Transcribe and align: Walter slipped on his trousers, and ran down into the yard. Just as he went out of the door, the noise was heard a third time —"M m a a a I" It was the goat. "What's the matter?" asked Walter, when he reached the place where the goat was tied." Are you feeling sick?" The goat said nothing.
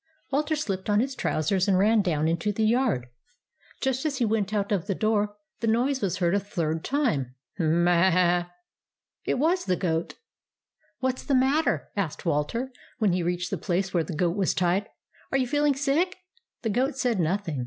Walter 0.31 0.55
slipped 0.55 0.89
on 0.89 0.99
his 0.99 1.13
trousers, 1.13 1.67
and 1.67 1.77
ran 1.77 2.01
down 2.01 2.27
into 2.27 2.51
the 2.51 2.65
yard. 2.65 3.07
Just 3.81 4.03
as 4.03 4.17
he 4.17 4.25
went 4.25 4.51
out 4.51 4.71
of 4.71 4.87
the 4.87 4.95
door, 4.95 5.37
the 5.59 5.67
noise 5.67 6.01
was 6.01 6.17
heard 6.17 6.33
a 6.33 6.39
third 6.39 6.83
time 6.83 7.35
—"M 7.59 7.87
m 7.87 7.87
a 7.87 7.91
a 7.91 8.05
a 8.05 8.37
I" 8.47 8.51
It 9.25 9.35
was 9.37 9.65
the 9.65 9.75
goat. 9.75 10.15
"What's 11.01 11.23
the 11.23 11.35
matter?" 11.35 11.91
asked 11.95 12.25
Walter, 12.25 12.71
when 12.97 13.13
he 13.13 13.21
reached 13.21 13.51
the 13.51 13.59
place 13.59 13.93
where 13.93 14.03
the 14.03 14.15
goat 14.15 14.35
was 14.35 14.55
tied." 14.55 14.89
Are 15.31 15.37
you 15.37 15.45
feeling 15.45 15.75
sick?" 15.75 16.17
The 16.63 16.71
goat 16.71 16.97
said 16.97 17.19
nothing. 17.19 17.59